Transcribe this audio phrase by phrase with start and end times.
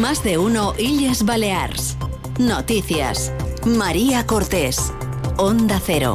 [0.00, 1.98] Más de uno Illes Balears.
[2.38, 3.30] Noticias.
[3.66, 4.90] María Cortés.
[5.36, 6.14] Onda Cero.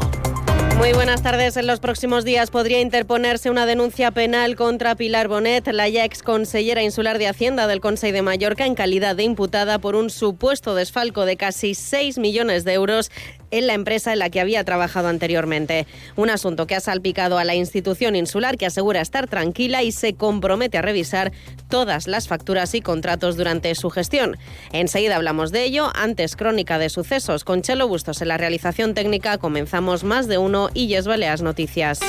[0.79, 1.55] Muy buenas tardes.
[1.55, 6.23] En los próximos días podría interponerse una denuncia penal contra Pilar Bonet, la ya ex
[6.23, 10.73] consellera insular de Hacienda del Consejo de Mallorca, en calidad de imputada por un supuesto
[10.73, 13.11] desfalco de casi 6 millones de euros
[13.57, 15.87] en la empresa en la que había trabajado anteriormente.
[16.15, 20.13] Un asunto que ha salpicado a la institución insular que asegura estar tranquila y se
[20.13, 21.31] compromete a revisar
[21.69, 24.37] todas las facturas y contratos durante su gestión.
[24.71, 25.91] Enseguida hablamos de ello.
[25.95, 29.37] Antes, crónica de sucesos con Chelo Bustos en la realización técnica.
[29.37, 31.99] Comenzamos más de uno y Yes Baleas Noticias.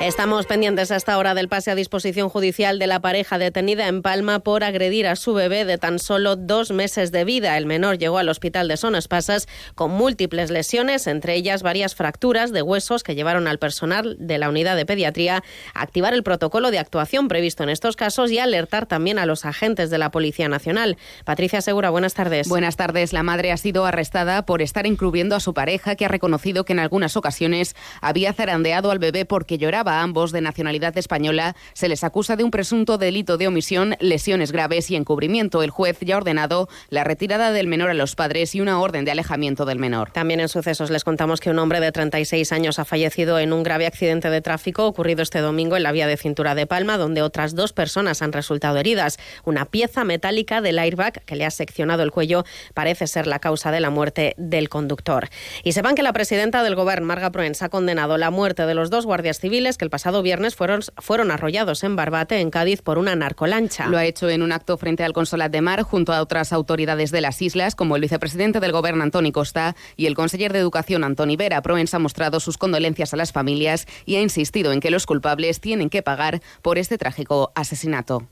[0.00, 4.00] Estamos pendientes a esta hora del pase a disposición judicial de la pareja detenida en
[4.00, 7.58] Palma por agredir a su bebé de tan solo dos meses de vida.
[7.58, 12.50] El menor llegó al hospital de Son Espasas con múltiples lesiones, entre ellas varias fracturas
[12.50, 15.44] de huesos que llevaron al personal de la unidad de pediatría
[15.74, 19.44] a activar el protocolo de actuación previsto en estos casos y alertar también a los
[19.44, 20.96] agentes de la Policía Nacional.
[21.26, 22.48] Patricia Segura, buenas tardes.
[22.48, 23.12] Buenas tardes.
[23.12, 26.72] La madre ha sido arrestada por estar incluyendo a su pareja, que ha reconocido que
[26.72, 31.88] en algunas ocasiones había zarandeado al bebé porque lloraba a ambos de nacionalidad española se
[31.88, 35.62] les acusa de un presunto delito de omisión, lesiones graves y encubrimiento.
[35.62, 39.04] El juez ya ha ordenado la retirada del menor a los padres y una orden
[39.04, 40.10] de alejamiento del menor.
[40.12, 43.62] También en sucesos les contamos que un hombre de 36 años ha fallecido en un
[43.62, 47.22] grave accidente de tráfico ocurrido este domingo en la vía de cintura de Palma, donde
[47.22, 49.18] otras dos personas han resultado heridas.
[49.44, 52.44] Una pieza metálica del airbag que le ha seccionado el cuello
[52.74, 55.28] parece ser la causa de la muerte del conductor.
[55.64, 58.90] Y sepan que la presidenta del Gobierno, Marga Proens, ha condenado la muerte de los
[58.90, 62.98] dos guardias civiles que el pasado viernes fueron, fueron arrollados en Barbate, en Cádiz, por
[62.98, 63.86] una narcolancha.
[63.86, 67.10] Lo ha hecho en un acto frente al Consolat de Mar junto a otras autoridades
[67.10, 71.02] de las islas, como el vicepresidente del Gobierno, Antoni Costa, y el conseller de Educación,
[71.02, 71.62] Antoni Vera.
[71.62, 75.60] Proens ha mostrado sus condolencias a las familias y ha insistido en que los culpables
[75.60, 78.28] tienen que pagar por este trágico asesinato.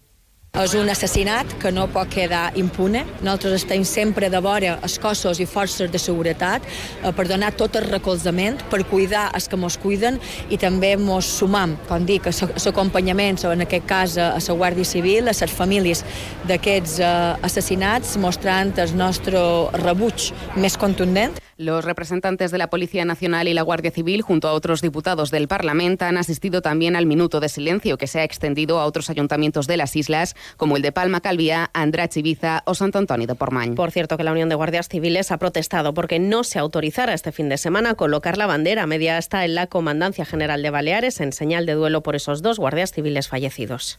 [0.58, 3.04] És un assassinat que no pot quedar impune.
[3.20, 6.66] Nosaltres estem sempre de vora els cossos i forces de seguretat
[7.14, 10.18] per donar tot el recolzament, per cuidar els que ens cuiden
[10.50, 12.34] i també ens sumam, com dic, a
[12.64, 16.02] l'acompanyament, en aquest cas a la Guàrdia Civil, a les famílies
[16.50, 17.12] d'aquests eh,
[17.46, 19.38] assassinats, mostrant el nostre
[19.78, 21.38] rebuig més contundent.
[21.60, 25.48] Los representantes de la Policía Nacional y la Guardia Civil, junto a otros diputados del
[25.48, 29.66] Parlamento, han asistido también al minuto de silencio que se ha extendido a otros ayuntamientos
[29.66, 33.74] de las islas, como el de Palma Calvía, Andrach Ibiza o Santo Antonio de Portmany.
[33.74, 37.32] Por cierto, que la Unión de Guardias Civiles ha protestado porque no se autorizara este
[37.32, 41.32] fin de semana colocar la bandera media hasta en la Comandancia General de Baleares en
[41.32, 43.98] señal de duelo por esos dos guardias civiles fallecidos.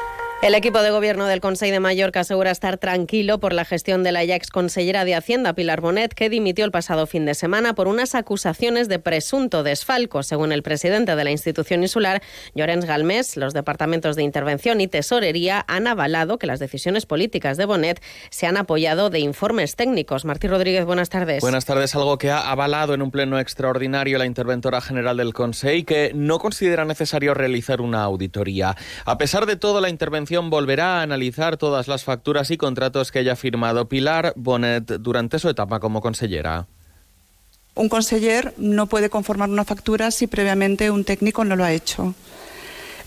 [0.41, 4.11] El equipo de gobierno del Consejo de Mallorca asegura estar tranquilo por la gestión de
[4.11, 7.75] la ya ex consellera de Hacienda, Pilar Bonet, que dimitió el pasado fin de semana
[7.75, 10.23] por unas acusaciones de presunto desfalco.
[10.23, 12.23] Según el presidente de la institución insular,
[12.55, 17.65] Llorens Galmés, los departamentos de Intervención y Tesorería han avalado que las decisiones políticas de
[17.65, 18.01] Bonet
[18.31, 20.25] se han apoyado de informes técnicos.
[20.25, 21.41] Martí Rodríguez, buenas tardes.
[21.41, 21.93] Buenas tardes.
[21.93, 26.39] Algo que ha avalado en un pleno extraordinario la interventora general del Consejo, que no
[26.39, 28.75] considera necesario realizar una auditoría.
[29.05, 33.19] A pesar de todo, la intervención volverá a analizar todas las facturas y contratos que
[33.19, 36.67] haya firmado Pilar Bonet durante su etapa como consellera.
[37.75, 42.13] Un conseller no puede conformar una factura si previamente un técnico no lo ha hecho.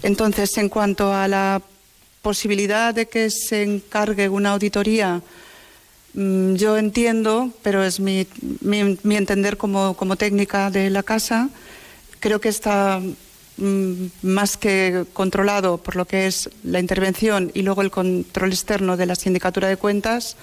[0.02, 1.60] Entonces, en cuanto a la
[2.22, 5.20] posibilidad de que se encargue una auditoría,
[6.14, 8.26] mm, yo entiendo, pero es mi,
[8.62, 11.50] entender como, como técnica de la casa,
[12.20, 13.00] creo que está
[13.56, 19.06] más que controlado por lo que es la intervención y luego el control externo de
[19.06, 20.36] la sindicatura de cuentas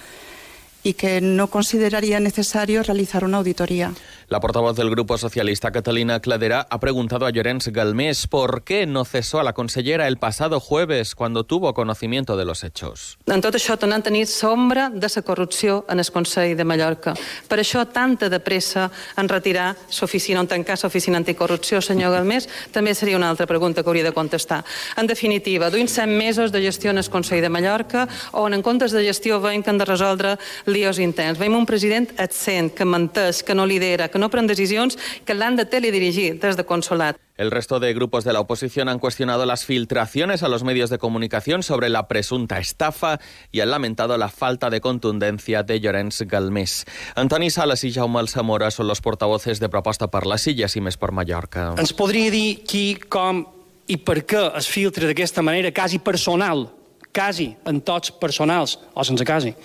[0.83, 3.93] y que no consideraría necesario realizar una auditoría.
[4.31, 9.03] La portavoz del Grupo Socialista, Catalina Cladera, ha preguntado a Llorenç Galmés por qué no
[9.03, 13.17] cesó a la consellera el pasado jueves cuando tuvo conocimiento de los hechos.
[13.27, 17.11] En tot això tornem a tenir sombra de la corrupció en el Consell de Mallorca.
[17.51, 18.85] Per això tanta de pressa
[19.19, 23.89] en retirar l'oficina, en tancar l'oficina anticorrupció, senyor Galmés, també seria una altra pregunta que
[23.91, 24.63] hauria de contestar.
[24.95, 28.95] En definitiva, duim set mesos de gestió en el Consell de Mallorca on en comptes
[28.95, 30.37] de gestió veiem que han de resoldre
[30.71, 31.37] líos interns.
[31.37, 35.57] Veiem un president absent, que menteix, que no lidera, que no pren decisions que l'han
[35.57, 37.17] de teledirigir des de consolat.
[37.41, 40.99] El resto de grupos de la oposición han cuestionado las filtraciones a los medios de
[40.99, 43.19] comunicación sobre la presunta estafa
[43.51, 46.85] y han lamentado la falta de contundencia de Llorenç Galmés.
[47.15, 50.99] Antoni Sales i Jaume Alsamora són los portavoces de Proposta per les Illes i Més
[51.01, 51.71] per Mallorca.
[51.81, 53.41] Ens podria dir qui, com
[53.89, 56.67] i per què es filtra d'aquesta manera quasi personal,
[57.09, 59.55] quasi en tots personals, o sense quasi,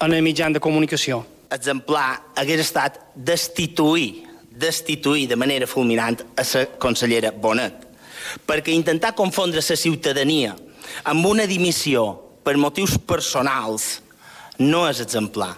[0.00, 1.20] en el mitjan de comunicació.
[1.50, 4.30] Exemplar hagués estat destituir
[4.60, 7.86] destituir de manera fulminant a la consellera Bonet.
[8.46, 10.54] Perquè intentar confondre la ciutadania
[11.04, 12.12] amb una dimissió
[12.44, 14.00] per motius personals
[14.58, 15.54] no és exemplar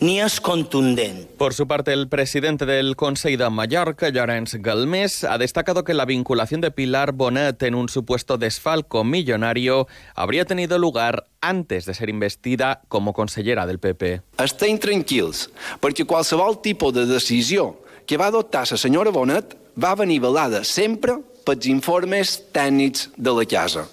[0.00, 1.28] ni es contundent.
[1.38, 6.04] Por su parte, el presidente del Consejo de Mallorca, Llorenç Galmés, ha destacado que la
[6.04, 12.08] vinculación de Pilar Bonet en un supuesto desfalco millonario habría tenido lugar antes de ser
[12.08, 14.22] investida como consellera del PP.
[14.42, 15.48] Estem tranquils,
[15.82, 21.18] perquè qualsevol tipus de decisió que va adoptar la senyora Bonet va venir avalada sempre
[21.46, 23.86] pels informes tècnics de la casa.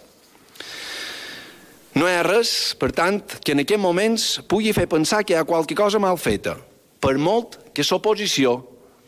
[2.00, 2.50] No hi ha res,
[2.80, 6.16] per tant, que en aquests moments pugui fer pensar que hi ha qualque cosa mal
[6.16, 6.54] feta,
[7.04, 8.54] per molt que l'oposició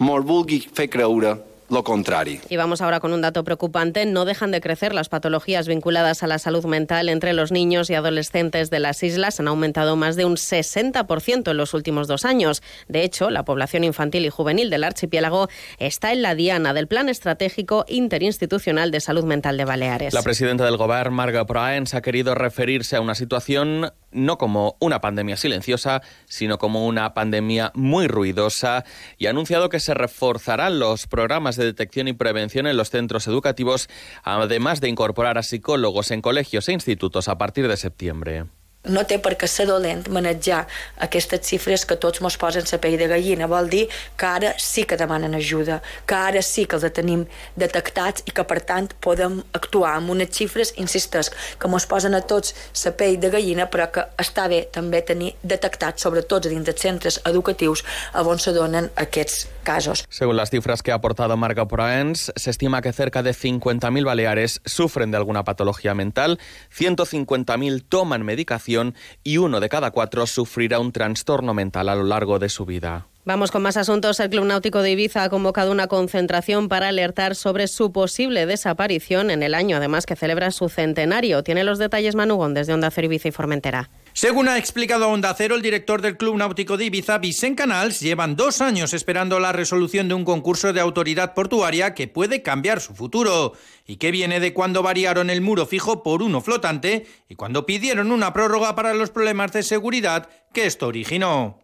[0.03, 1.38] mos vulgui fer creure
[1.71, 2.41] lo contrario.
[2.50, 4.06] Y vamos ahora con un dato preocupante.
[4.06, 7.95] No dejan de crecer las patologías vinculadas a la salud mental entre los niños y
[7.95, 9.39] adolescentes de las islas.
[9.39, 12.62] Han aumentado más de un 60% en los últimos dos años.
[12.88, 15.47] De hecho, la población infantil y juvenil del archipiélago
[15.79, 20.13] está en la diana del Plan Estratégico Interinstitucional de Salud Mental de Baleares.
[20.13, 25.02] La presidenta del Gobierno, Marga Proaens, ha querido referirse a una situación no como una
[25.02, 28.86] pandemia silenciosa, sino como una pandemia muy ruidosa
[29.18, 33.28] y ha anunciado que se reforzarán los programas de detección y prevención en los centros
[33.28, 33.90] educativos,
[34.24, 38.46] además de incorporar a psicólogos en colegios e institutos a partir de septiembre.
[38.89, 40.63] No té per què ser dolent manejar
[41.06, 43.48] aquestes xifres que tots mos posen la pell de gallina.
[43.48, 43.83] Vol dir
[44.18, 47.25] que ara sí que demanen ajuda, que ara sí que els tenim
[47.56, 52.24] detectats i que, per tant, podem actuar amb unes xifres, insistesc, que mos posen a
[52.25, 52.56] tots
[52.86, 57.19] la pell de gallina, però que està bé també tenir detectats, sobretot dins dels centres
[57.25, 57.84] educatius,
[58.31, 60.06] on se donen aquests casos.
[60.10, 64.62] Según las cifras que ha aportado Marga Proens, se estima que cerca de 50.000 baleares
[64.66, 66.39] sufren de alguna patología mental,
[66.75, 68.70] 150.000 toman medicación
[69.23, 73.11] y uno de cada cuatro sufrirá un trastorno mental a lo largo de su vida.
[73.23, 74.19] Vamos con más asuntos.
[74.19, 79.29] El Club Náutico de Ibiza ha convocado una concentración para alertar sobre su posible desaparición
[79.29, 81.44] en el año, además que celebra su centenario.
[81.44, 83.91] Tiene los detalles Manugón desde Onda Cero Ibiza y Formentera.
[84.13, 88.35] Según ha explicado Onda Cero, el director del Club Náutico de Ibiza, Vicente Canals, llevan
[88.35, 92.95] dos años esperando la resolución de un concurso de autoridad portuaria que puede cambiar su
[92.95, 93.53] futuro
[93.85, 98.12] y que viene de cuando variaron el muro fijo por uno flotante y cuando pidieron
[98.12, 101.61] una prórroga para los problemas de seguridad que esto originó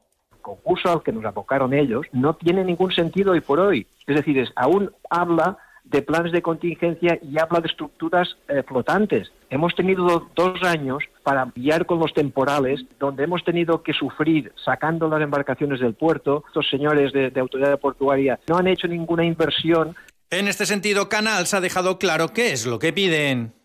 [0.48, 3.86] concurso al que nos abocaron ellos no tiene ningún sentido hoy por hoy.
[4.06, 9.32] Es decir, es, aún habla de planes de contingencia y habla de estructuras eh, flotantes.
[9.50, 15.10] Hemos tenido dos años para guiar con los temporales, donde hemos tenido que sufrir sacando
[15.10, 16.44] las embarcaciones del puerto.
[16.48, 19.96] Estos señores de, de autoridad portuaria no han hecho ninguna inversión.
[20.30, 23.57] En este sentido, Canals ha dejado claro qué es lo que piden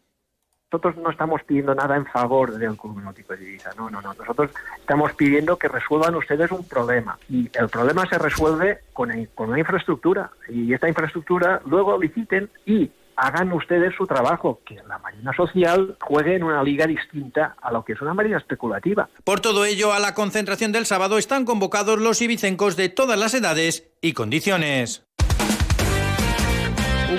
[0.73, 4.15] nosotros no estamos pidiendo nada en favor del Club Náutico de Ibiza, no, no, no.
[4.15, 9.51] Nosotros estamos pidiendo que resuelvan ustedes un problema y el problema se resuelve con, con
[9.51, 15.35] una infraestructura y esta infraestructura luego liciten y hagan ustedes su trabajo, que la Marina
[15.37, 19.11] Social juegue en una liga distinta a lo que es una Marina especulativa.
[19.25, 23.35] Por todo ello, a la concentración del sábado están convocados los ibicencos de todas las
[23.35, 25.05] edades y condiciones.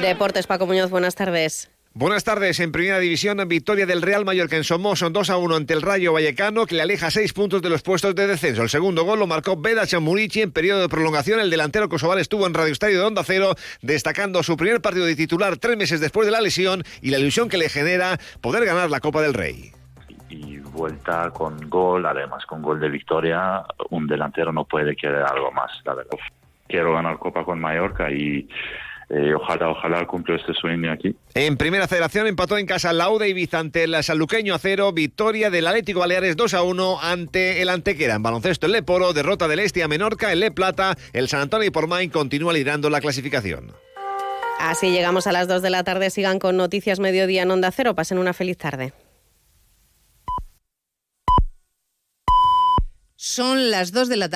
[0.02, 1.70] Deportes, Paco Muñoz, buenas tardes.
[1.96, 2.60] Buenas tardes.
[2.60, 6.12] En primera división, victoria del Real Mallorca en Somoza 2 a 1 ante el Rayo
[6.12, 8.64] Vallecano, que le aleja seis puntos de los puestos de descenso.
[8.64, 11.40] El segundo gol lo marcó Beda Chamurici en periodo de prolongación.
[11.40, 15.16] El delantero kosovar estuvo en Radio Estadio de Onda Cero, destacando su primer partido de
[15.16, 18.90] titular tres meses después de la lesión y la ilusión que le genera poder ganar
[18.90, 19.72] la Copa del Rey.
[20.30, 25.52] Y vuelta con gol, además con gol de victoria, un delantero no puede querer algo
[25.52, 26.18] más, la verdad.
[26.68, 28.50] Quiero ganar Copa con Mallorca y
[29.16, 31.16] eh, ojalá, ojalá cumpla este sueño aquí.
[31.36, 35.68] En primera federación empató en casa Lauda y ante el Sanluqueño a cero, victoria del
[35.68, 38.16] Atlético Baleares 2 a 1 ante el Antequera.
[38.16, 41.68] En baloncesto el Leporo, derrota del Este a Menorca, el Le Plata, el San Antonio
[41.68, 43.74] y Pormain continúa liderando la clasificación.
[44.60, 47.94] Así llegamos a las 2 de la tarde, sigan con Noticias Mediodía en Onda Cero,
[47.94, 48.94] pasen una feliz tarde.
[53.16, 54.32] Son las 2 de la tarde.